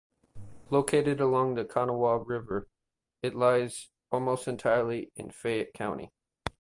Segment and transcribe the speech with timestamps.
[0.71, 2.67] Located along the Kanawha River,
[3.21, 6.11] it lies almost entirely in Fayette County.